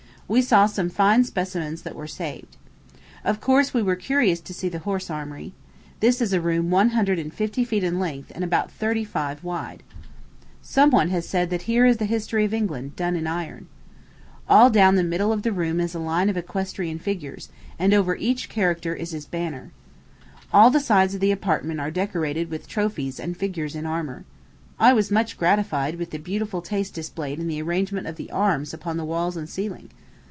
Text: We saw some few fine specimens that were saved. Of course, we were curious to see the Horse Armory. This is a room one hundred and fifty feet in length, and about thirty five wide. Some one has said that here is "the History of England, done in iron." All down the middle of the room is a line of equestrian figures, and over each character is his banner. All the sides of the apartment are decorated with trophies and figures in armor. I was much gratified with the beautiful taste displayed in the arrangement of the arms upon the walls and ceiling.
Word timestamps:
We 0.31 0.41
saw 0.41 0.65
some 0.65 0.87
few 0.87 0.95
fine 0.95 1.23
specimens 1.25 1.81
that 1.81 1.93
were 1.93 2.07
saved. 2.07 2.55
Of 3.25 3.41
course, 3.41 3.73
we 3.73 3.81
were 3.81 3.97
curious 3.97 4.39
to 4.39 4.53
see 4.53 4.69
the 4.69 4.79
Horse 4.79 5.09
Armory. 5.09 5.51
This 5.99 6.21
is 6.21 6.31
a 6.31 6.39
room 6.39 6.71
one 6.71 6.91
hundred 6.91 7.19
and 7.19 7.33
fifty 7.33 7.65
feet 7.65 7.83
in 7.83 7.99
length, 7.99 8.31
and 8.33 8.41
about 8.41 8.71
thirty 8.71 9.03
five 9.03 9.43
wide. 9.43 9.83
Some 10.61 10.89
one 10.89 11.09
has 11.09 11.27
said 11.27 11.49
that 11.49 11.63
here 11.63 11.85
is 11.85 11.97
"the 11.97 12.05
History 12.05 12.45
of 12.45 12.53
England, 12.53 12.95
done 12.95 13.17
in 13.17 13.27
iron." 13.27 13.67
All 14.47 14.69
down 14.69 14.95
the 14.95 15.03
middle 15.03 15.33
of 15.33 15.41
the 15.41 15.51
room 15.51 15.81
is 15.81 15.93
a 15.93 15.99
line 15.99 16.29
of 16.29 16.37
equestrian 16.37 16.97
figures, 16.97 17.49
and 17.77 17.93
over 17.93 18.15
each 18.15 18.47
character 18.47 18.95
is 18.95 19.11
his 19.11 19.25
banner. 19.25 19.73
All 20.53 20.71
the 20.71 20.79
sides 20.79 21.13
of 21.13 21.19
the 21.19 21.33
apartment 21.33 21.81
are 21.81 21.91
decorated 21.91 22.49
with 22.49 22.69
trophies 22.69 23.19
and 23.19 23.35
figures 23.35 23.75
in 23.75 23.85
armor. 23.85 24.23
I 24.79 24.93
was 24.93 25.11
much 25.11 25.37
gratified 25.37 25.95
with 25.95 26.11
the 26.11 26.19
beautiful 26.19 26.61
taste 26.61 26.93
displayed 26.93 27.37
in 27.39 27.49
the 27.49 27.61
arrangement 27.61 28.07
of 28.07 28.15
the 28.15 28.31
arms 28.31 28.73
upon 28.73 28.95
the 28.95 29.03
walls 29.03 29.35
and 29.35 29.49
ceiling. 29.49 29.89